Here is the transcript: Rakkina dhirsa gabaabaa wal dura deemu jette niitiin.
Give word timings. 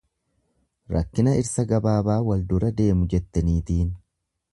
Rakkina 0.93 1.33
dhirsa 1.35 1.65
gabaabaa 1.71 2.17
wal 2.29 2.41
dura 2.53 2.71
deemu 2.81 3.07
jette 3.13 3.45
niitiin. 3.51 3.93